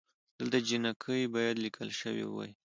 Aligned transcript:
دلته 0.37 0.57
جینکۍ 0.67 1.21
بايد 1.33 1.55
ليکل 1.65 1.89
شوې 1.99 2.25
وئ 2.29 2.51